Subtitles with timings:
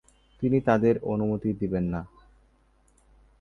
[0.41, 2.01] তিনি তাদের অনুমতি দিবেন না